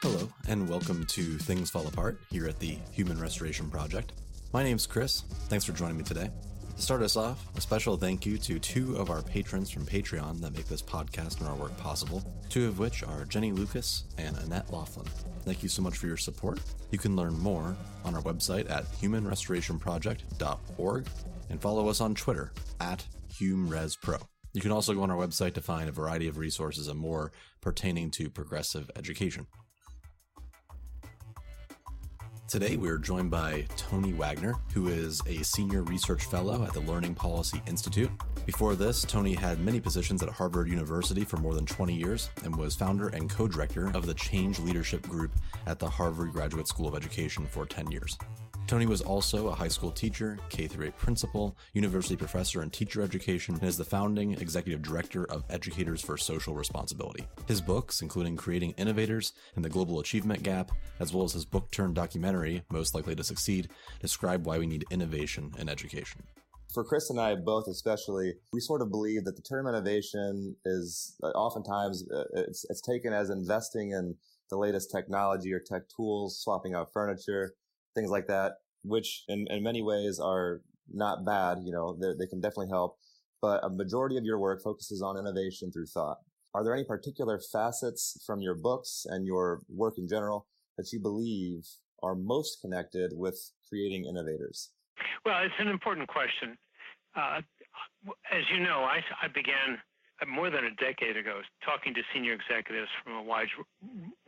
[0.00, 4.12] Hello, and welcome to Things Fall Apart here at the Human Restoration Project.
[4.54, 5.24] My name's Chris.
[5.48, 6.30] Thanks for joining me today.
[6.76, 10.40] To start us off, a special thank you to two of our patrons from Patreon
[10.40, 14.36] that make this podcast and our work possible, two of which are Jenny Lucas and
[14.36, 15.06] Annette Laughlin.
[15.46, 16.60] Thank you so much for your support.
[16.90, 17.74] You can learn more
[18.04, 21.06] on our website at humanrestorationproject.org
[21.48, 23.06] and follow us on Twitter at
[23.40, 24.20] HumResPro.
[24.52, 27.32] You can also go on our website to find a variety of resources and more
[27.62, 29.46] pertaining to progressive education.
[32.52, 37.14] Today, we're joined by Tony Wagner, who is a senior research fellow at the Learning
[37.14, 38.10] Policy Institute.
[38.44, 42.54] Before this, Tony had many positions at Harvard University for more than 20 years and
[42.54, 45.32] was founder and co director of the Change Leadership Group
[45.64, 48.18] at the Harvard Graduate School of Education for 10 years.
[48.72, 53.54] Tony was also a high school teacher, K 8 principal, university professor in teacher education,
[53.56, 57.26] and is the founding executive director of Educators for Social Responsibility.
[57.46, 61.70] His books, including Creating Innovators and the Global Achievement Gap, as well as his book
[61.70, 63.68] turned documentary, Most Likely to Succeed,
[64.00, 66.22] describe why we need innovation in education.
[66.72, 71.14] For Chris and I both, especially, we sort of believe that the term innovation is
[71.22, 74.14] uh, oftentimes uh, it's, it's taken as investing in
[74.48, 77.52] the latest technology or tech tools, swapping out furniture,
[77.94, 80.60] things like that, which in, in many ways are
[80.92, 81.58] not bad.
[81.64, 82.98] You know, they can definitely help,
[83.40, 86.18] but a majority of your work focuses on innovation through thought.
[86.54, 91.00] Are there any particular facets from your books and your work in general that you
[91.00, 91.66] believe
[92.02, 93.38] are most connected with
[93.68, 94.70] creating innovators?
[95.24, 96.58] Well, it's an important question.
[97.16, 97.40] Uh,
[98.30, 99.78] as you know, I, I began
[100.28, 103.48] more than a decade ago talking to senior executives from a wide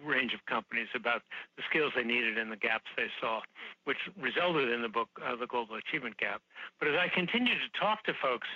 [0.02, 1.22] range of companies about
[1.56, 3.40] the skills they needed and the gaps they saw,
[3.84, 6.42] which resulted in the book, uh, The Global Achievement Gap.
[6.78, 8.48] But as I continued to talk to folks,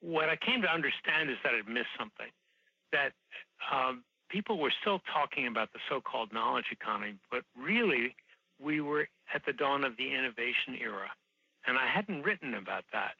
[0.00, 2.30] what I came to understand is that I'd missed something.
[2.92, 3.12] That
[3.72, 8.14] um, people were still talking about the so called knowledge economy, but really
[8.60, 11.10] we were at the dawn of the innovation era.
[11.66, 13.14] And I hadn't written about that.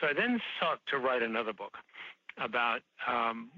[0.00, 1.74] So I then sought to write another book
[2.40, 3.50] about um,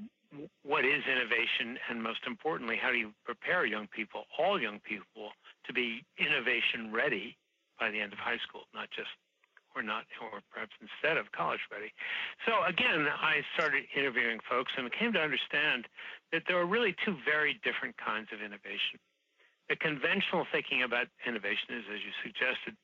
[0.63, 5.31] what is innovation, and most importantly, how do you prepare young people, all young people,
[5.67, 7.37] to be innovation ready
[7.79, 9.11] by the end of high school, not just
[9.75, 11.93] or not, or perhaps instead of college ready.
[12.45, 15.89] So again, I started interviewing folks and came to understand
[16.31, 19.01] that there are really two very different kinds of innovation.
[19.73, 22.77] The conventional thinking about innovation is, as you suggested,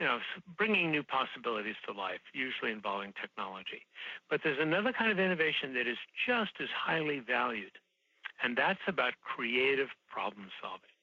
[0.00, 0.18] you know,
[0.56, 3.82] bringing new possibilities to life, usually involving technology.
[4.30, 7.72] But there's another kind of innovation that is just as highly valued,
[8.42, 10.94] and that's about creative problem solving.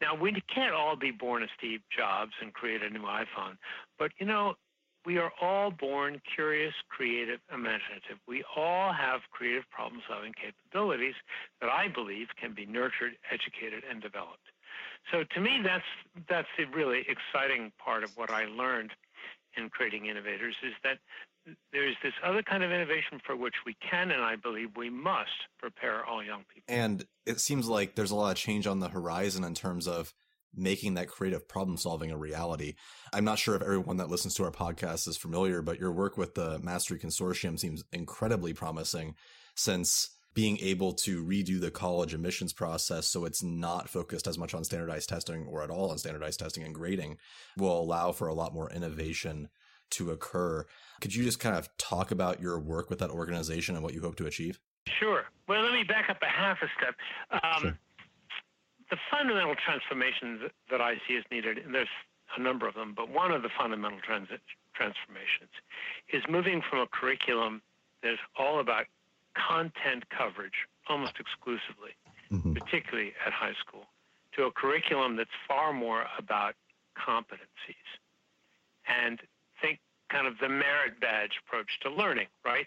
[0.00, 3.56] Now, we can't all be born as Steve Jobs and create a new iPhone,
[3.98, 4.54] but you know,
[5.06, 8.20] we are all born curious, creative, imaginative.
[8.28, 11.14] We all have creative problem solving capabilities
[11.60, 14.49] that I believe can be nurtured, educated, and developed.
[15.12, 15.84] So to me, that's
[16.28, 18.92] that's the really exciting part of what I learned
[19.56, 20.98] in creating innovators is that
[21.72, 25.30] there's this other kind of innovation for which we can and I believe we must
[25.58, 26.62] prepare all young people.
[26.68, 30.12] And it seems like there's a lot of change on the horizon in terms of
[30.54, 32.74] making that creative problem solving a reality.
[33.12, 36.16] I'm not sure if everyone that listens to our podcast is familiar, but your work
[36.16, 39.14] with the Mastery Consortium seems incredibly promising
[39.54, 44.54] since being able to redo the college admissions process so it's not focused as much
[44.54, 47.18] on standardized testing or at all on standardized testing and grading
[47.56, 49.48] will allow for a lot more innovation
[49.90, 50.64] to occur.
[51.00, 54.00] Could you just kind of talk about your work with that organization and what you
[54.00, 54.60] hope to achieve?
[54.86, 55.24] Sure.
[55.48, 56.94] Well, let me back up a half a step.
[57.30, 57.78] Um, sure.
[58.90, 61.88] The fundamental transformation that I see is needed, and there's
[62.36, 64.28] a number of them, but one of the fundamental trans-
[64.74, 65.50] transformations
[66.12, 67.62] is moving from a curriculum
[68.02, 68.86] that is all about
[69.36, 71.94] content coverage almost exclusively,
[72.32, 72.52] mm-hmm.
[72.54, 73.84] particularly at high school,
[74.36, 76.54] to a curriculum that's far more about
[76.98, 77.88] competencies.
[78.86, 79.20] And
[79.62, 79.78] think
[80.10, 82.66] kind of the merit badge approach to learning, right?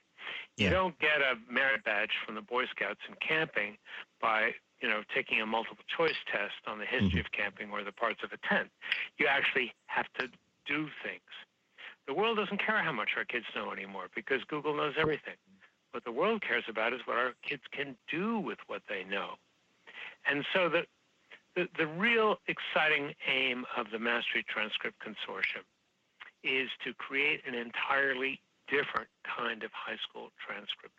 [0.58, 0.68] Yeah.
[0.68, 3.78] You don't get a merit badge from the Boy Scouts in camping
[4.22, 4.52] by
[4.84, 7.20] you know, taking a multiple choice test on the history mm-hmm.
[7.20, 8.68] of camping or the parts of a tent.
[9.18, 10.28] You actually have to
[10.68, 11.32] do things.
[12.06, 15.40] The world doesn't care how much our kids know anymore because Google knows everything.
[15.94, 19.36] What the world cares about is what our kids can do with what they know.
[20.28, 20.82] And so the,
[21.56, 25.62] the, the real exciting aim of the Mastery Transcript Consortium
[26.44, 30.98] is to create an entirely different kind of high school transcript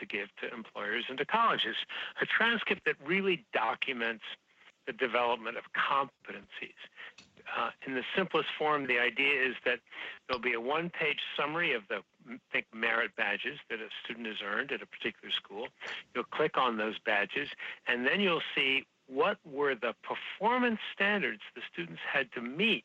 [0.00, 1.76] to give to employers and to colleges.
[2.20, 4.24] A transcript that really documents
[4.86, 6.78] the development of competencies.
[7.56, 9.78] Uh, in the simplest form, the idea is that
[10.26, 12.00] there'll be a one page summary of the
[12.50, 15.68] think merit badges that a student has earned at a particular school.
[16.14, 17.48] You'll click on those badges,
[17.86, 22.84] and then you'll see what were the performance standards the students had to meet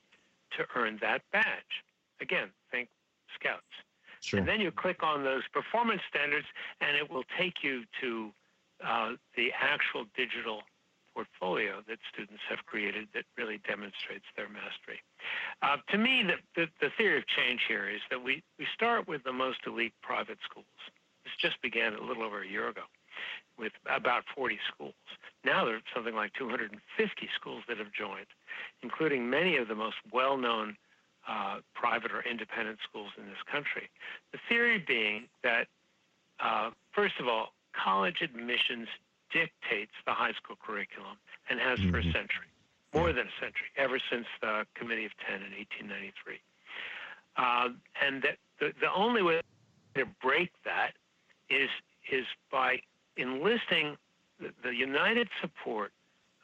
[0.57, 1.83] to earn that badge.
[2.21, 2.89] Again, think
[3.33, 3.63] scouts.
[4.21, 4.39] Sure.
[4.39, 6.45] And then you click on those performance standards,
[6.81, 8.31] and it will take you to
[8.85, 10.63] uh, the actual digital
[11.19, 15.03] portfolio that students have created that really demonstrates their mastery.
[15.61, 19.07] Uh, to me, the, the, the, theory of change here is that we, we start
[19.07, 20.79] with the most elite private schools.
[21.23, 22.87] This just began a little over a year ago
[23.57, 24.95] with about 40 schools.
[25.43, 26.71] Now there's something like 250
[27.35, 28.31] schools that have joined,
[28.81, 30.77] including many of the most well-known
[31.27, 33.91] uh, private or independent schools in this country.
[34.31, 35.67] The theory being that,
[36.39, 38.87] uh, first of all, college admissions
[39.31, 41.17] dictates the high school curriculum
[41.49, 41.91] and has mm-hmm.
[41.91, 42.11] for a mm-hmm.
[42.11, 42.49] century,
[42.93, 46.39] more than a century, ever since the Committee of Ten in 1893.
[47.37, 47.69] Uh,
[48.05, 49.41] and that the, the only way
[49.95, 50.91] to break that
[51.49, 51.69] is
[52.11, 52.79] is by
[53.17, 53.95] enlisting
[54.39, 55.91] the, the united support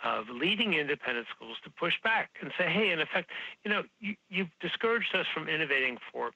[0.03, 3.29] of leading independent schools to push back and say, hey, in effect,
[3.63, 6.31] you know, you, you've discouraged us from innovating for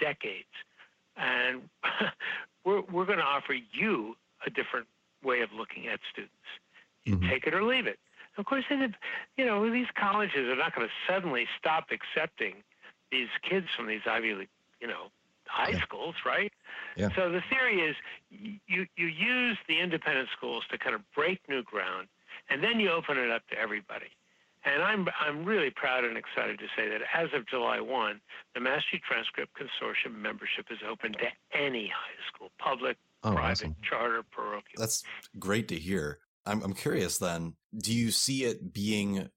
[0.00, 0.50] decades,
[1.16, 1.62] and
[2.64, 4.86] we're, we're going to offer you a different
[5.22, 6.34] way of looking at students.
[7.04, 7.28] You mm-hmm.
[7.28, 7.98] take it or leave it.
[8.38, 12.54] Of course, you know, these colleges are not going to suddenly stop accepting
[13.10, 14.48] these kids from these Ivy League,
[14.80, 15.12] you know,
[15.46, 15.82] high yeah.
[15.82, 16.50] schools, right?
[16.96, 17.08] Yeah.
[17.14, 17.94] So the theory is
[18.30, 22.08] you you use the independent schools to kind of break new ground,
[22.48, 24.08] and then you open it up to everybody.
[24.64, 28.20] And I'm I'm really proud and excited to say that as of July 1,
[28.54, 33.76] the Mastery Transcript Consortium membership is open to any high school, public, oh, private, awesome.
[33.82, 34.62] charter, parochial.
[34.76, 35.02] That's
[35.38, 36.18] great to hear.
[36.44, 39.28] I'm I'm curious then, do you see it being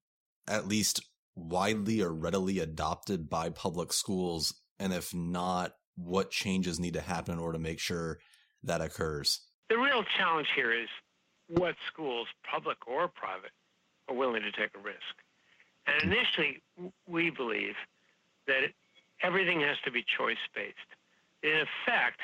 [0.48, 1.02] at least
[1.36, 4.54] widely or readily adopted by public schools?
[4.80, 8.20] And if not, what changes need to happen in order to make sure
[8.64, 9.42] that occurs?
[9.70, 10.90] The real challenge here is
[11.48, 13.52] what schools, public or private,
[14.08, 14.98] are willing to take a risk.
[15.88, 16.12] And hmm.
[16.12, 16.62] initially,
[17.08, 17.76] we believe
[18.48, 18.72] that
[19.22, 20.76] everything has to be choice based.
[21.44, 22.20] In effect,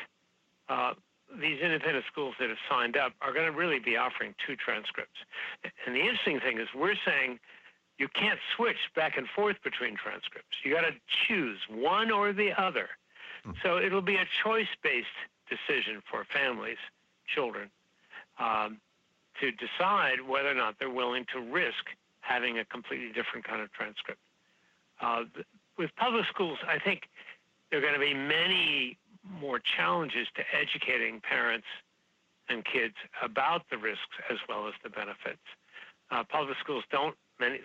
[0.69, 0.93] uh,
[1.39, 5.19] these independent schools that have signed up are going to really be offering two transcripts.
[5.85, 7.39] And the interesting thing is, we're saying
[7.97, 10.57] you can't switch back and forth between transcripts.
[10.63, 10.93] You got to
[11.27, 12.89] choose one or the other.
[13.43, 13.51] Hmm.
[13.63, 15.07] So it'll be a choice based
[15.49, 16.77] decision for families,
[17.33, 17.69] children,
[18.39, 18.79] um,
[19.39, 21.85] to decide whether or not they're willing to risk
[22.21, 24.19] having a completely different kind of transcript.
[25.01, 25.23] Uh,
[25.77, 27.03] with public schools, I think
[27.69, 31.67] there are going to be many more challenges to educating parents
[32.49, 35.43] and kids about the risks as well as the benefits.
[36.09, 37.59] Uh, public schools don't many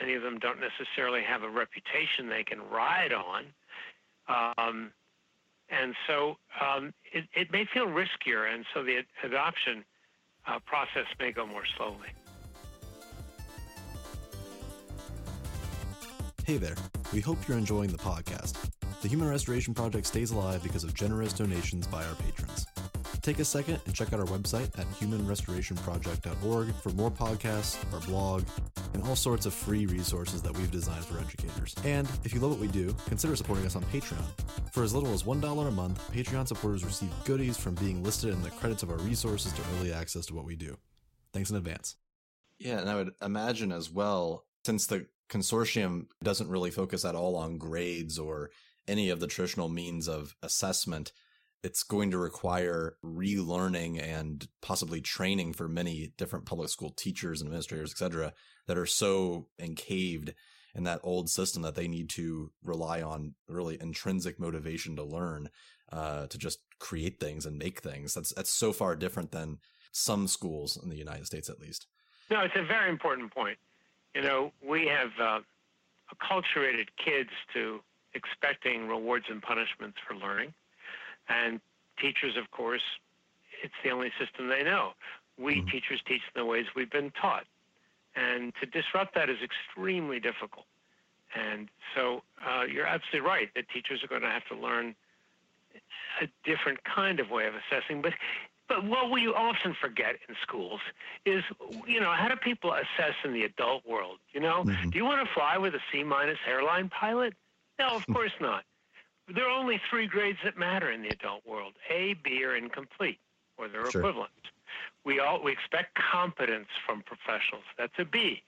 [0.00, 3.44] many of them don't necessarily have a reputation they can ride on.
[4.28, 4.92] Um,
[5.70, 9.84] and so um, it, it, may feel riskier, and so the adoption
[10.46, 12.08] uh, process may go more slowly.
[16.44, 16.76] Hey there.
[17.12, 18.70] We hope you're enjoying the podcast.
[19.00, 22.66] The Human Restoration Project stays alive because of generous donations by our patrons.
[23.22, 28.44] Take a second and check out our website at humanrestorationproject.org for more podcasts, our blog,
[28.94, 31.76] and all sorts of free resources that we've designed for educators.
[31.84, 34.24] And if you love what we do, consider supporting us on Patreon.
[34.72, 38.42] For as little as $1 a month, Patreon supporters receive goodies from being listed in
[38.42, 40.76] the credits of our resources to early access to what we do.
[41.32, 41.94] Thanks in advance.
[42.58, 47.36] Yeah, and I would imagine as well, since the consortium doesn't really focus at all
[47.36, 48.50] on grades or
[48.88, 51.12] any of the traditional means of assessment,
[51.62, 57.48] it's going to require relearning and possibly training for many different public school teachers and
[57.48, 58.32] administrators, et cetera,
[58.66, 60.34] that are so encaved
[60.74, 65.50] in that old system that they need to rely on really intrinsic motivation to learn,
[65.90, 68.14] uh, to just create things and make things.
[68.14, 69.58] That's that's so far different than
[69.90, 71.86] some schools in the United States, at least.
[72.30, 73.58] No, it's a very important point.
[74.14, 75.40] You know, we have uh,
[76.14, 77.80] acculturated kids to
[78.14, 80.52] expecting rewards and punishments for learning
[81.28, 81.60] and
[82.00, 82.82] teachers, of course,
[83.62, 84.92] it's the only system they know.
[85.38, 85.68] We mm-hmm.
[85.68, 87.44] teachers teach in the ways we've been taught.
[88.16, 90.66] And to disrupt that is extremely difficult.
[91.36, 94.94] And so uh, you're absolutely right that teachers are going to have to learn
[96.22, 98.02] a different kind of way of assessing.
[98.02, 98.12] But
[98.68, 100.80] but what we often forget in schools
[101.24, 101.42] is,
[101.86, 104.18] you know, how do people assess in the adult world?
[104.32, 104.90] You know, mm-hmm.
[104.90, 107.32] do you want to fly with a C minus airline pilot?
[107.78, 108.64] No, of course not.
[109.32, 113.18] There are only three grades that matter in the adult world: A, B, or incomplete,
[113.56, 114.00] or their sure.
[114.00, 114.32] equivalent.
[115.04, 117.64] We all we expect competence from professionals.
[117.76, 118.42] That's a B.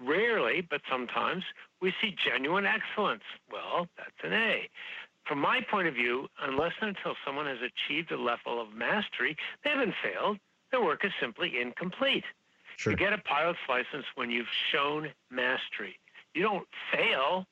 [0.00, 1.44] rarely, but sometimes,
[1.80, 3.24] we see genuine excellence.
[3.50, 4.68] Well, that's an A.
[5.26, 9.36] From my point of view, unless and until someone has achieved a level of mastery,
[9.62, 10.38] they haven't failed.
[10.70, 12.24] Their work is simply incomplete.
[12.76, 12.92] Sure.
[12.92, 15.98] You get a pilot's license when you've shown mastery.
[16.34, 17.46] You don't fail.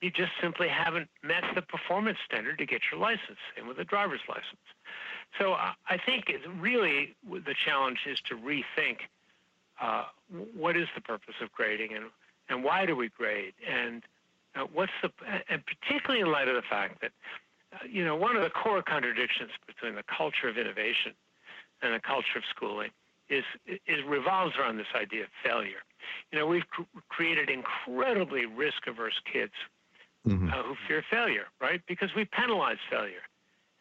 [0.00, 3.38] You just simply haven't met the performance standard to get your license.
[3.54, 4.64] Same with a driver's license.
[5.38, 8.98] So I think really the challenge is to rethink
[9.80, 10.04] uh,
[10.54, 12.04] what is the purpose of grading and
[12.48, 14.02] and why do we grade and
[14.56, 15.10] uh, what's the
[15.48, 17.12] and particularly in light of the fact that
[17.72, 21.12] uh, you know one of the core contradictions between the culture of innovation
[21.82, 22.90] and the culture of schooling
[23.28, 23.44] is
[23.86, 25.82] is revolves around this idea of failure.
[26.32, 29.52] You know, we've cr- created incredibly risk-averse kids
[30.26, 30.48] mm-hmm.
[30.48, 31.80] uh, who fear failure, right?
[31.86, 33.22] Because we penalize failure,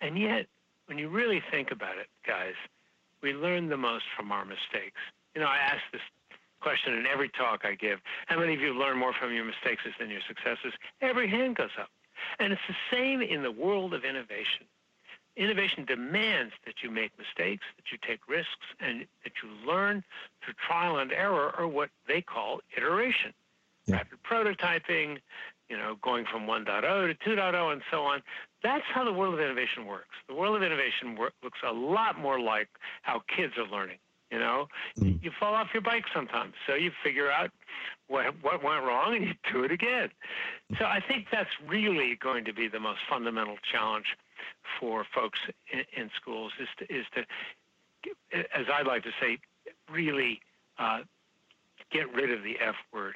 [0.01, 0.47] and yet
[0.85, 2.55] when you really think about it, guys,
[3.21, 4.99] we learn the most from our mistakes.
[5.35, 6.01] You know, I ask this
[6.61, 7.99] question in every talk I give.
[8.27, 10.73] How many of you learn more from your mistakes than your successes?
[11.01, 11.89] Every hand goes up.
[12.39, 14.65] And it's the same in the world of innovation.
[15.37, 20.03] Innovation demands that you make mistakes, that you take risks, and that you learn
[20.43, 23.33] through trial and error, or what they call iteration.
[23.85, 23.97] Yeah.
[23.97, 25.19] Rapid prototyping,
[25.69, 28.21] you know, going from 1.0 to 2.0 and so on.
[28.63, 30.15] That's how the world of innovation works.
[30.27, 32.67] The world of innovation work, looks a lot more like
[33.03, 33.97] how kids are learning.
[34.31, 34.67] You know,
[34.99, 35.23] mm.
[35.23, 37.49] you fall off your bike sometimes, so you figure out
[38.07, 40.09] what what went wrong and you do it again.
[40.77, 44.05] So I think that's really going to be the most fundamental challenge
[44.79, 45.39] for folks
[45.73, 47.21] in, in schools is to is to,
[48.55, 49.39] as I'd like to say,
[49.91, 50.41] really
[50.77, 50.99] uh,
[51.91, 53.15] get rid of the F word,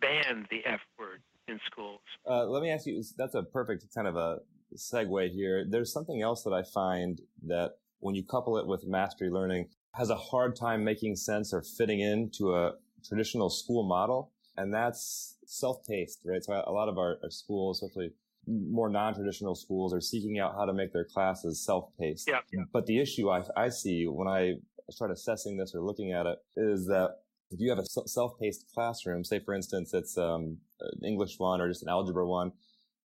[0.00, 2.00] ban the F word in schools.
[2.28, 3.02] Uh, let me ask you.
[3.16, 4.38] That's a perfect kind of a
[4.76, 5.64] segue here.
[5.68, 10.10] There's something else that I find that when you couple it with mastery learning has
[10.10, 12.72] a hard time making sense or fitting into a
[13.06, 14.32] traditional school model.
[14.56, 16.42] And that's self-paced, right?
[16.42, 18.12] So a lot of our, our schools, especially
[18.46, 22.28] more non-traditional schools are seeking out how to make their classes self-paced.
[22.28, 22.64] Yeah, yeah.
[22.72, 24.54] But the issue I, I see when I
[24.90, 27.16] start assessing this or looking at it is that
[27.50, 31.68] if you have a self-paced classroom, say for instance it's um, an English one or
[31.68, 32.52] just an algebra one,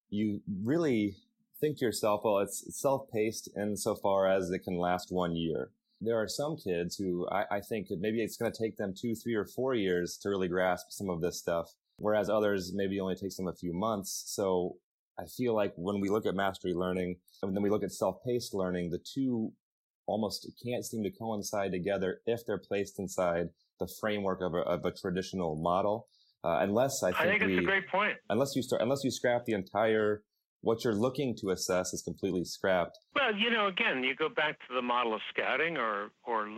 [0.09, 1.15] you really
[1.59, 5.71] think to yourself, well, it's self-paced insofar as it can last one year.
[6.01, 9.15] There are some kids who I, I think maybe it's going to take them two,
[9.15, 13.15] three, or four years to really grasp some of this stuff, whereas others maybe only
[13.15, 14.23] takes them a few months.
[14.27, 14.77] So
[15.19, 18.53] I feel like when we look at mastery learning and then we look at self-paced
[18.53, 19.51] learning, the two
[20.05, 23.49] almost can't seem to coincide together if they're placed inside
[23.79, 26.07] the framework of a, of a traditional model.
[26.43, 28.17] Uh, unless I think, I think we, it's a great point.
[28.29, 30.23] Unless you start, unless you scrap the entire
[30.61, 32.99] what you're looking to assess is completely scrapped.
[33.15, 36.49] Well, you know, again, you go back to the model of scouting, or or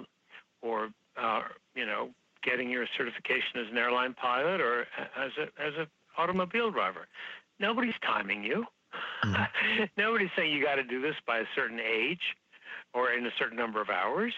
[0.61, 1.41] or uh,
[1.75, 2.09] you know,
[2.43, 4.81] getting your certification as an airline pilot or
[5.17, 5.87] as a as an
[6.17, 7.07] automobile driver.
[7.59, 8.65] Nobody's timing you.
[9.23, 9.83] Mm-hmm.
[9.97, 12.35] Nobody's saying you got to do this by a certain age
[12.93, 14.33] or in a certain number of hours.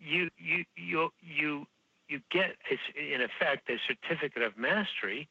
[0.00, 1.66] You you you you
[2.12, 2.56] you get
[2.94, 5.28] in effect a certificate of mastery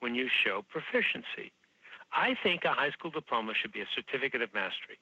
[0.00, 1.52] when you show proficiency.
[2.12, 4.98] I think a high school diploma should be a certificate of mastery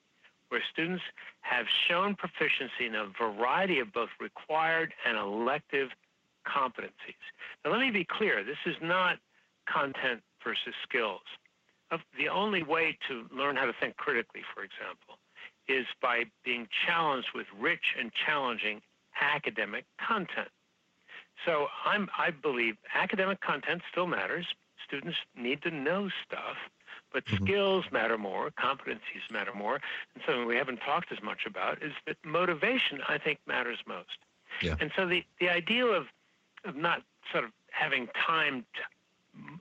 [0.48, 1.02] where students
[1.42, 5.88] have shown proficiency in a variety of both required and elective
[6.46, 7.22] competencies.
[7.64, 9.18] Now, let me be clear this is not
[9.72, 11.22] content versus skills.
[12.18, 15.18] The only way to learn how to think critically, for example,
[15.68, 18.80] is by being challenged with rich and challenging
[19.20, 20.50] academic content.
[21.46, 24.46] So I'm, I believe academic content still matters.
[24.86, 26.56] Students need to know stuff,
[27.12, 27.44] but mm-hmm.
[27.44, 29.80] skills matter more, competencies matter more.
[30.14, 34.18] And something we haven't talked as much about is that motivation, I think, matters most.
[34.60, 34.74] Yeah.
[34.80, 36.06] And so the, the idea of,
[36.64, 38.64] of not sort of having timed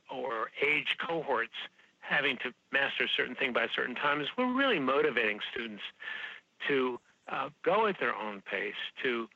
[0.10, 1.54] or age cohorts
[2.00, 5.84] having to master a certain thing by a certain time is we're really motivating students
[6.68, 9.30] to uh, go at their own pace, to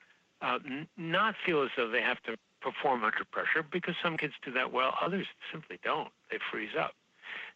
[0.44, 4.34] uh, n- not feel as though they have to perform under pressure because some kids
[4.46, 6.10] do that well, others simply don't.
[6.30, 6.94] They freeze up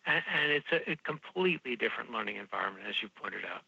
[0.07, 3.61] and, and it's a, a completely different learning environment, as you pointed out.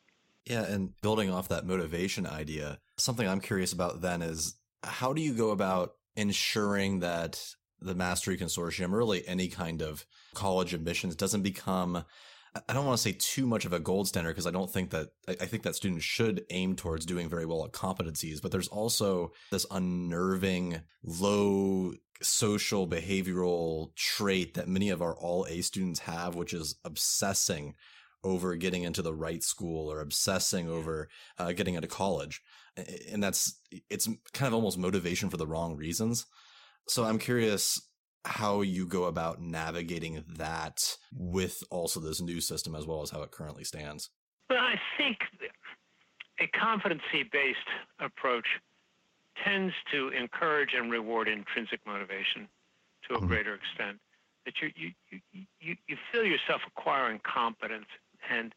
[0.46, 5.22] Yeah, and building off that motivation idea, something I'm curious about then is how do
[5.22, 7.44] you go about ensuring that
[7.82, 12.04] the Mastery Consortium, or really any kind of college admissions, doesn't become
[12.68, 14.90] I don't want to say too much of a gold standard because I don't think
[14.90, 18.68] that I think that students should aim towards doing very well at competencies, but there's
[18.68, 26.36] also this unnerving low social behavioral trait that many of our all A students have,
[26.36, 27.76] which is obsessing
[28.24, 32.42] over getting into the right school or obsessing over uh, getting into college.
[33.12, 36.26] And that's, it's kind of almost motivation for the wrong reasons.
[36.88, 37.80] So I'm curious,
[38.26, 40.78] how you go about navigating that
[41.14, 44.10] with also this new system as well as how it currently stands.
[44.50, 45.18] Well, I think
[46.40, 47.58] a competency based
[48.00, 48.46] approach
[49.44, 52.48] tends to encourage and reward intrinsic motivation
[53.08, 53.28] to a mm-hmm.
[53.28, 54.00] greater extent.
[54.46, 57.86] That you, you, you, you feel yourself acquiring competence
[58.30, 58.54] and,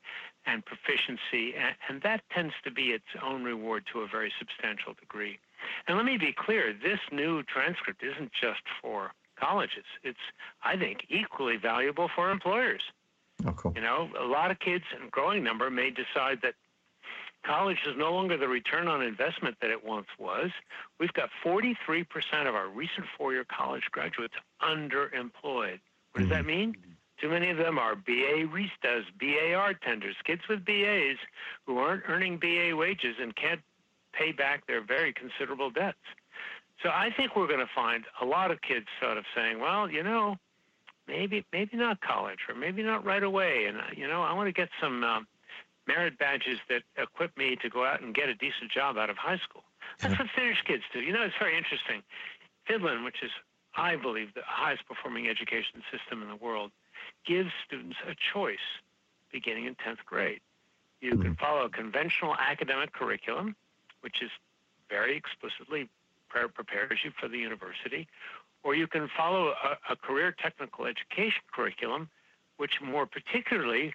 [0.47, 4.95] and proficiency, and, and that tends to be its own reward to a very substantial
[4.95, 5.39] degree.
[5.87, 10.19] And let me be clear this new transcript isn't just for colleges, it's,
[10.63, 12.83] I think, equally valuable for employers.
[13.47, 13.73] Oh, cool.
[13.75, 16.55] You know, a lot of kids, and growing number, may decide that
[17.45, 20.51] college is no longer the return on investment that it once was.
[21.01, 22.07] We've got 43%
[22.47, 25.81] of our recent four year college graduates underemployed.
[26.13, 26.29] What does mm-hmm.
[26.31, 26.77] that mean?
[27.21, 31.19] Too many of them are BA Ristas, BA tenders, kids with BAs
[31.67, 33.61] who aren't earning BA wages and can't
[34.13, 35.99] pay back their very considerable debts.
[36.83, 39.91] So I think we're going to find a lot of kids sort of saying, well,
[39.91, 40.37] you know,
[41.07, 44.53] maybe maybe not college or maybe not right away, and you know, I want to
[44.53, 45.27] get some um,
[45.87, 49.17] merit badges that equip me to go out and get a decent job out of
[49.17, 49.63] high school.
[50.01, 51.01] That's what Finnish kids do.
[51.01, 52.03] You know, it's very interesting.
[52.67, 53.31] Finland, which is,
[53.77, 56.71] I believe, the highest performing education system in the world,
[57.27, 58.59] gives students a choice
[59.33, 60.41] beginning in 10th grade.
[61.01, 63.57] You can follow a conventional academic curriculum,
[64.03, 64.31] which is
[64.89, 65.89] very explicitly
[66.55, 68.09] prepares you for the university,
[68.65, 72.09] or you can follow a, a career technical education curriculum,
[72.57, 73.95] which more particularly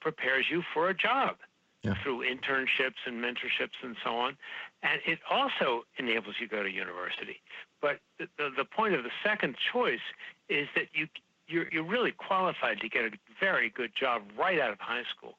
[0.00, 1.36] prepares you for a job
[1.82, 1.94] yeah.
[2.02, 4.36] through internships and mentorships and so on.
[4.82, 7.40] And it also enables you to go to university.
[7.80, 10.00] But the, the, the point of the second choice
[10.48, 11.06] is that you,
[11.46, 15.34] you're, you're really qualified to get a very good job right out of high school.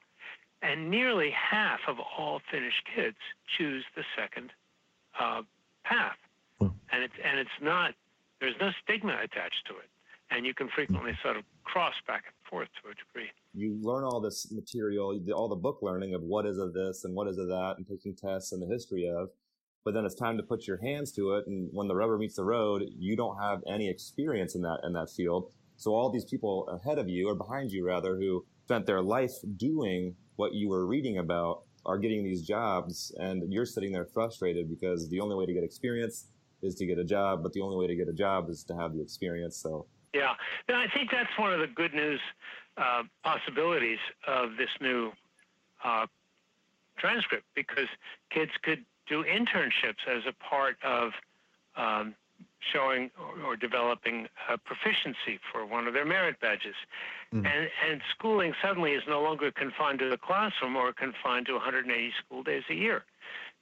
[0.62, 3.18] And nearly half of all Finnish kids
[3.58, 4.52] choose the second
[5.20, 5.42] uh,
[5.84, 6.18] path.
[6.92, 7.94] And it's, and it's not,
[8.42, 9.90] there's no stigma attached to it.
[10.32, 14.04] And you can frequently sort of cross back and forth to a degree you learn
[14.04, 17.38] all this material, all the book learning of what is of this and what is
[17.38, 19.30] of that and taking tests and the history of,
[19.84, 21.48] but then it's time to put your hands to it.
[21.48, 24.94] And when the rubber meets the road, you don't have any experience in that, in
[24.94, 25.52] that field.
[25.78, 29.34] So all these people ahead of you or behind you rather, who spent their life
[29.58, 34.70] doing what you were reading about are getting these jobs and you're sitting there frustrated
[34.70, 36.28] because the only way to get experience
[36.62, 38.76] is to get a job, but the only way to get a job is to
[38.76, 39.58] have the experience.
[39.58, 40.34] So yeah,
[40.68, 42.20] and I think that's one of the good news
[42.78, 45.12] uh, possibilities of this new
[45.84, 46.08] uh,
[46.98, 47.88] transcript because
[48.30, 51.12] kids could do internships as a part of
[51.76, 52.16] um,
[52.74, 56.76] showing or, or, developing a proficiency for one of their merit badges.
[57.34, 57.46] Mm.
[57.46, 62.14] And, and schooling suddenly is no longer confined to the classroom or confined to 180
[62.18, 63.04] school days a year.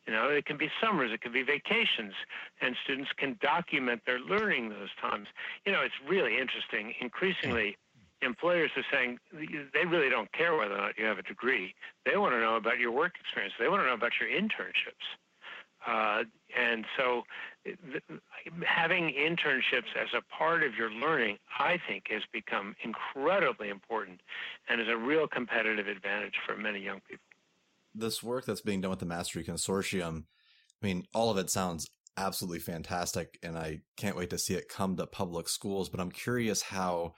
[0.08, 2.13] You know, it can be summers, it can be vacations,
[2.62, 5.28] and students can document their learning those times.
[5.65, 6.93] You know, it's really interesting.
[7.02, 7.78] Increasingly,
[8.22, 11.76] employers are saying they really don't care whether or not you have a degree.
[12.06, 13.54] They want to know about your work experience.
[13.60, 15.06] They want to know about your internships.
[15.86, 16.24] Uh,
[16.58, 17.24] and so,
[18.65, 24.22] having internships as a part of your learning, I think, has become incredibly important
[24.70, 27.26] and is a real competitive advantage for many young people
[27.97, 30.23] this work that's being done with the Mastery Consortium,
[30.81, 34.69] I mean, all of it sounds absolutely fantastic, and I can't wait to see it
[34.69, 35.89] come to public schools.
[35.89, 37.13] But I'm curious how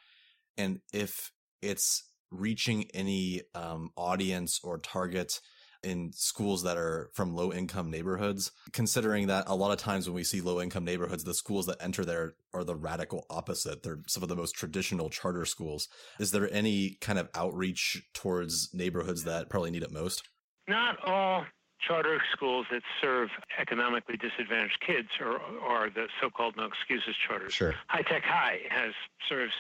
[0.58, 5.40] and if it's reaching any um, audience or target
[5.82, 10.14] in schools that are from low income neighborhoods, considering that a lot of times when
[10.14, 13.84] we see low income neighborhoods, the schools that enter there are the radical opposite.
[13.84, 15.88] They're some of the most traditional charter schools.
[16.20, 20.28] Is there any kind of outreach towards neighborhoods that probably need it most?
[20.70, 21.46] Not all
[21.80, 23.30] charter schools that serve
[23.60, 27.54] economically disadvantaged kids are, are the so-called no excuses charters.
[27.54, 27.74] Sure.
[27.88, 28.94] High Tech High has
[29.28, 29.54] serves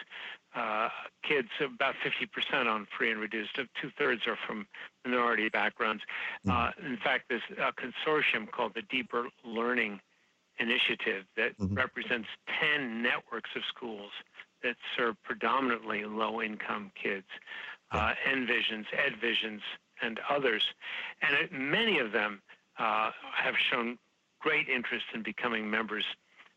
[0.55, 0.89] uh,
[1.23, 3.55] kids about 50% on free and reduced.
[3.55, 4.67] Two thirds are from
[5.05, 6.03] minority backgrounds.
[6.45, 6.85] Mm-hmm.
[6.85, 9.99] Uh, in fact, there's a consortium called the Deeper Learning
[10.59, 11.73] Initiative that mm-hmm.
[11.73, 12.27] represents
[12.61, 14.11] 10 networks of schools
[14.61, 17.27] that serve predominantly low-income kids.
[17.91, 19.61] Uh, Envisions, EdVisions,
[20.01, 20.63] and others.
[21.21, 22.41] And it, many of them
[22.77, 23.97] uh, have shown
[24.39, 26.05] great interest in becoming members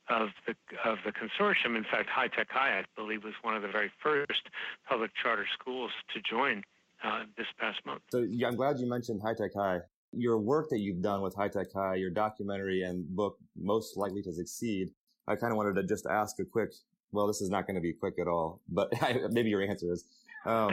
[0.09, 1.77] of the of the consortium.
[1.77, 4.49] In fact, High Tech High, I believe, was one of the very first
[4.89, 6.63] public charter schools to join
[7.05, 8.03] uh, this past month.
[8.11, 9.79] So yeah, I'm glad you mentioned High Tech High.
[10.13, 14.23] Your work that you've done with High Tech High, your documentary and book, most likely
[14.23, 14.91] to succeed.
[15.27, 16.73] I kind of wanted to just ask a quick.
[17.13, 18.93] Well, this is not going to be quick at all, but
[19.31, 20.05] maybe your answer is.
[20.45, 20.71] Um,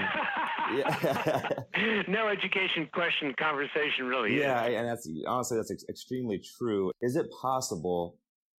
[0.75, 1.49] yeah.
[2.07, 4.39] no education question conversation really.
[4.39, 4.75] Yeah, is.
[4.75, 6.91] and that's honestly that's ex- extremely true.
[7.01, 8.17] Is it possible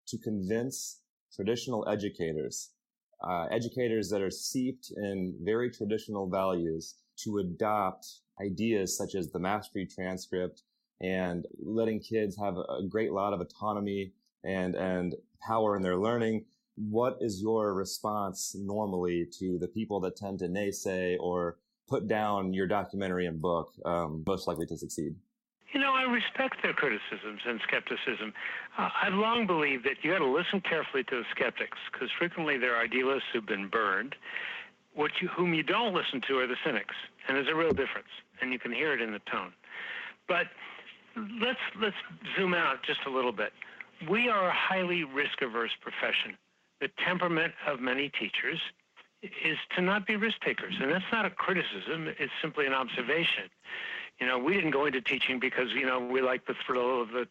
[0.08, 1.02] to convince
[1.36, 2.72] traditional educators
[3.22, 8.08] uh, educators that are seeped in very traditional values to adopt
[8.42, 10.64] ideas such as the mastery transcript
[11.02, 16.46] and letting kids have a great lot of autonomy and, and power in their learning.
[16.80, 21.58] What is your response normally to the people that tend to naysay or
[21.90, 25.14] put down your documentary and book um, most likely to succeed?
[25.74, 28.34] You know, I respect their criticisms and skepticism.
[28.78, 32.58] Uh, I've long believed that you got to listen carefully to the skeptics because frequently
[32.58, 34.16] they're idealists who've been burned.
[34.96, 36.96] What you, whom you don't listen to are the cynics,
[37.28, 38.10] and there's a real difference,
[38.42, 39.54] and you can hear it in the tone.
[40.28, 40.48] But
[41.40, 41.96] let's let's
[42.36, 43.52] zoom out just a little bit.
[44.10, 46.38] We are a highly risk-averse profession.
[46.82, 48.60] The temperament of many teachers
[49.22, 52.08] is to not be risk takers, and that's not a criticism.
[52.20, 53.50] It's simply an observation.
[54.20, 57.10] You know, we didn't go into teaching because you know we like the thrill of
[57.10, 57.28] the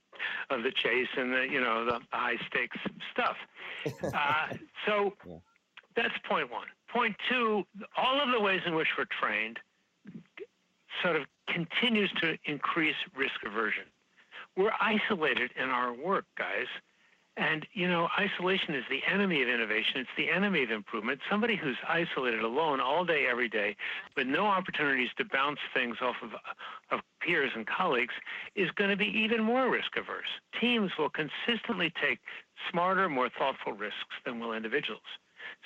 [0.50, 2.78] of the chase and the you know the high stakes
[3.12, 3.36] stuff.
[4.02, 4.48] Uh,
[4.86, 5.36] so yeah.
[5.94, 6.66] that's point one.
[6.92, 7.64] Point two:
[7.96, 9.58] all of the ways in which we're trained
[11.02, 13.84] sort of continues to increase risk aversion.
[14.56, 16.66] We're isolated in our work, guys.
[17.38, 20.00] And, you know, isolation is the enemy of innovation.
[20.00, 21.20] It's the enemy of improvement.
[21.30, 23.76] Somebody who's isolated alone all day, every day,
[24.16, 26.30] with no opportunities to bounce things off of,
[26.90, 28.14] of peers and colleagues
[28.56, 30.26] is going to be even more risk averse.
[30.60, 32.18] Teams will consistently take
[32.72, 35.06] smarter, more thoughtful risks than will individuals.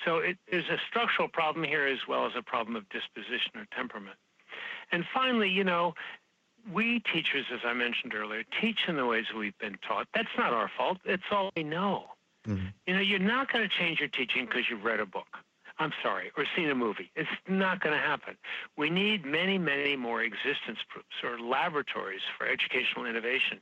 [0.05, 3.65] So it, there's a structural problem here as well as a problem of disposition or
[3.75, 4.17] temperament.
[4.91, 5.95] And finally, you know,
[6.71, 10.07] we teachers, as I mentioned earlier, teach in the ways we've been taught.
[10.13, 10.99] That's not our fault.
[11.05, 12.05] It's all we know.
[12.47, 12.67] Mm-hmm.
[12.87, 15.37] You know, you're not going to change your teaching because you've read a book.
[15.79, 17.09] I'm sorry, or seen a movie.
[17.15, 18.35] It's not going to happen.
[18.77, 23.59] We need many, many more existence proofs or laboratories for educational innovation.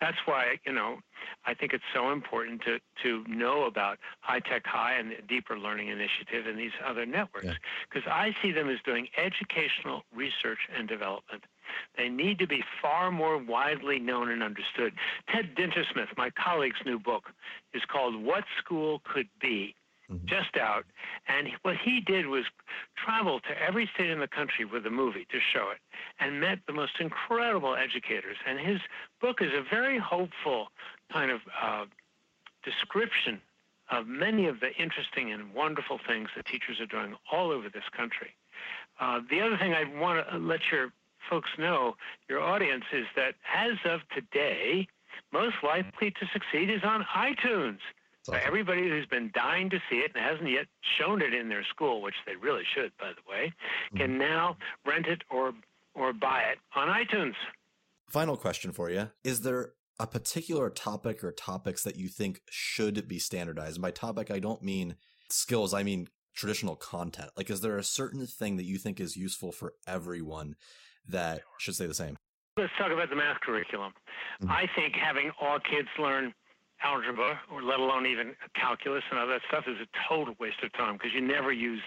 [0.00, 1.00] That's why, you know,
[1.44, 5.58] I think it's so important to, to know about High Tech High and the Deeper
[5.58, 8.14] Learning Initiative and these other networks, because yeah.
[8.14, 11.44] I see them as doing educational research and development.
[11.96, 14.94] They need to be far more widely known and understood.
[15.28, 17.30] Ted Dintersmith, my colleague's new book,
[17.74, 19.74] is called What School Could Be
[20.10, 20.26] mm-hmm.
[20.26, 20.84] just out.
[21.28, 22.44] And what he did was
[22.96, 25.78] travel to every state in the country with a movie to show it
[26.18, 28.36] and met the most incredible educators.
[28.46, 28.80] And his
[29.20, 30.68] book is a very hopeful
[31.12, 31.84] kind of uh,
[32.64, 33.40] description
[33.90, 37.88] of many of the interesting and wonderful things that teachers are doing all over this
[37.96, 38.30] country.
[39.00, 40.92] Uh, the other thing I want to let your
[41.28, 41.96] folks know,
[42.28, 44.86] your audience, is that as of today,
[45.32, 47.78] most likely to succeed is on iTunes.
[48.30, 50.66] So everybody who's been dying to see it and hasn't yet
[50.98, 53.52] shown it in their school, which they really should, by the way,
[53.96, 54.18] can mm-hmm.
[54.18, 55.52] now rent it or
[55.94, 57.34] or buy it on iTunes.
[58.08, 63.06] Final question for you: Is there a particular topic or topics that you think should
[63.06, 63.76] be standardized?
[63.76, 64.96] And by topic, I don't mean
[65.28, 67.30] skills; I mean traditional content.
[67.36, 70.56] Like, is there a certain thing that you think is useful for everyone
[71.06, 72.16] that should stay the same?
[72.56, 73.92] Let's talk about the math curriculum.
[74.42, 74.50] Mm-hmm.
[74.50, 76.34] I think having all kids learn
[76.82, 80.72] algebra or let alone even calculus and all that stuff is a total waste of
[80.72, 81.82] time because you never use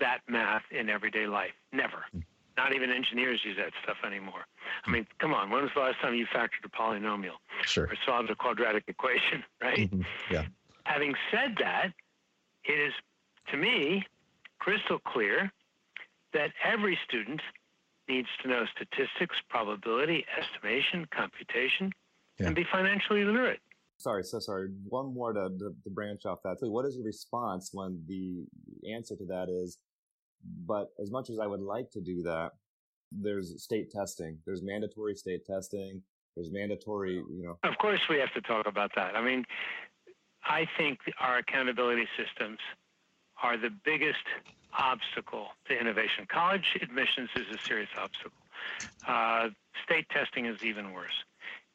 [0.00, 1.52] that math in everyday life.
[1.72, 2.04] Never.
[2.14, 2.22] Mm.
[2.56, 4.46] Not even engineers use that stuff anymore.
[4.86, 7.84] I mean, come on, when was the last time you factored a polynomial sure.
[7.84, 9.90] or solved a quadratic equation, right?
[9.90, 10.02] Mm-hmm.
[10.30, 10.46] Yeah.
[10.84, 11.92] Having said that,
[12.64, 12.92] it is,
[13.50, 14.04] to me,
[14.58, 15.52] crystal clear
[16.32, 17.40] that every student
[18.08, 21.92] needs to know statistics, probability, estimation, computation,
[22.38, 22.46] yeah.
[22.46, 23.60] and be financially literate.
[23.98, 24.68] Sorry, so sorry.
[24.88, 26.60] One more to, to, to branch off that.
[26.60, 28.44] So what is your response when the
[28.90, 29.78] answer to that is,
[30.66, 32.52] but as much as I would like to do that,
[33.10, 34.38] there's state testing.
[34.44, 36.02] There's mandatory state testing.
[36.34, 37.58] There's mandatory, you know.
[37.68, 39.16] Of course, we have to talk about that.
[39.16, 39.44] I mean,
[40.44, 42.58] I think our accountability systems
[43.42, 44.24] are the biggest
[44.78, 46.26] obstacle to innovation.
[46.28, 48.32] College admissions is a serious obstacle.
[49.08, 49.48] Uh,
[49.84, 51.24] state testing is even worse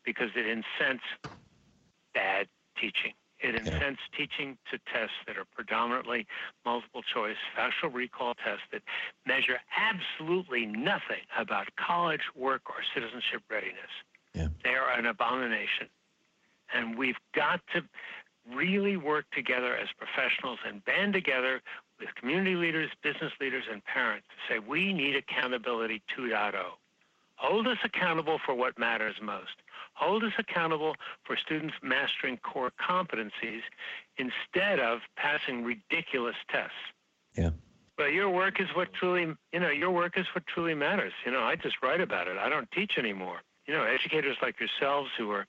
[0.06, 1.04] because it incents
[2.13, 2.47] bad
[2.80, 3.13] teaching.
[3.41, 4.17] It incents yeah.
[4.17, 6.28] teaching to tests that are predominantly
[6.63, 8.84] multiple choice, factual recall tests that
[9.26, 13.89] measure absolutely nothing about college, work, or citizenship readiness.
[14.36, 14.47] Yeah.
[14.63, 15.88] They are an abomination.
[16.74, 17.82] And we've got to
[18.54, 21.62] really work together as professionals and band together
[22.00, 26.54] with community leaders, business leaders, and parents to say we need accountability 2.0.
[27.36, 29.58] Hold us accountable for what matters most
[30.02, 33.62] hold us accountable for students mastering core competencies
[34.18, 36.74] instead of passing ridiculous tests.
[37.36, 37.52] Yeah.
[37.98, 41.14] But your work is what truly, you know, your work is what truly matters.
[41.24, 42.38] You know, I just write about it.
[42.38, 43.42] I don't teach anymore.
[43.68, 45.46] You know, educators like yourselves who are,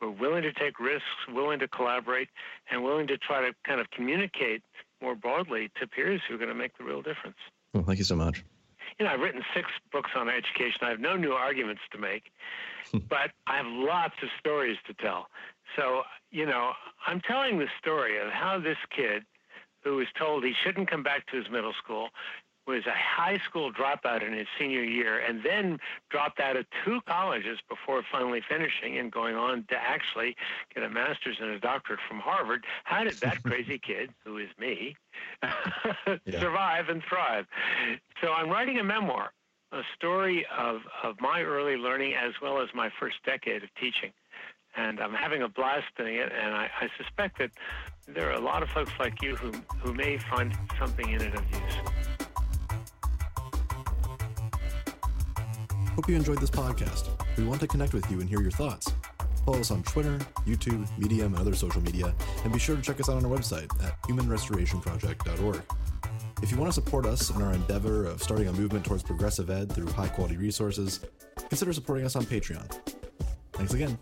[0.00, 2.28] who are willing to take risks, willing to collaborate,
[2.70, 4.62] and willing to try to kind of communicate
[5.02, 7.36] more broadly to peers who are going to make the real difference.
[7.74, 8.44] Well, thank you so much.
[8.98, 10.80] You know, I've written six books on education.
[10.82, 12.24] I have no new arguments to make,
[12.90, 12.98] hmm.
[13.08, 15.28] but I have lots of stories to tell.
[15.76, 16.72] So, you know,
[17.06, 19.24] I'm telling the story of how this kid
[19.84, 22.08] who was told he shouldn't come back to his middle school,
[22.66, 25.78] was a high school dropout in his senior year and then
[26.10, 30.34] dropped out of two colleges before finally finishing and going on to actually
[30.74, 32.64] get a master's and a doctorate from Harvard.
[32.84, 34.96] How did that crazy kid, who is me,
[35.42, 36.40] yeah.
[36.40, 37.46] survive and thrive?
[38.22, 39.32] So I'm writing a memoir,
[39.72, 44.12] a story of, of my early learning as well as my first decade of teaching
[44.76, 46.30] and I'm having a blast doing it.
[46.32, 47.50] And I, I, suspect that
[48.06, 51.34] there are a lot of folks like you who, who may find something in it
[51.34, 51.60] of use.
[55.94, 57.08] Hope you enjoyed this podcast.
[57.38, 58.92] We want to connect with you and hear your thoughts.
[59.46, 62.98] Follow us on Twitter, YouTube, Medium, and other social media, and be sure to check
[62.98, 65.62] us out on our website at humanrestorationproject.org.
[66.42, 69.48] If you want to support us in our endeavor of starting a movement towards progressive
[69.48, 71.00] ed through high quality resources,
[71.48, 72.68] consider supporting us on Patreon.
[73.52, 73.96] Thanks again.